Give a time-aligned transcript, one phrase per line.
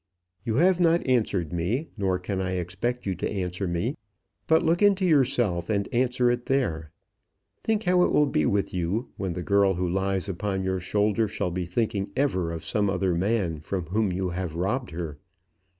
[0.43, 3.95] You have not answered me, nor can I expect you to answer me;
[4.47, 6.89] but look into yourself and answer it there.
[7.61, 11.27] Think how it will be with you, when the girl who lies upon your shoulder
[11.27, 15.19] shall be thinking ever of some other man from whom you have robbed her.